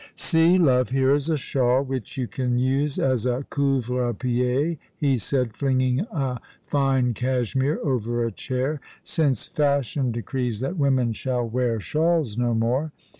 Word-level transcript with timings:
"See, 0.15 0.57
love, 0.57 0.89
here 0.89 1.13
is 1.13 1.29
a 1.29 1.37
shawl 1.37 1.83
which 1.83 2.17
you 2.17 2.25
can 2.25 2.57
use 2.57 2.97
as 2.97 3.27
a 3.27 3.45
couvre 3.51 4.15
j){edp 4.19 4.79
he 4.97 5.17
said, 5.19 5.53
flinging 5.55 6.07
a 6.09 6.41
fine 6.65 7.13
cashmere 7.13 7.77
over 7.83 8.25
a 8.25 8.31
chair, 8.31 8.81
''since 9.05 9.47
Fashion 9.47 10.11
decrees 10.11 10.59
that 10.61 10.75
women 10.75 11.13
shall 11.13 11.47
wear 11.47 11.79
shawls 11.79 12.35
no 12.35 12.55
more. 12.55 12.91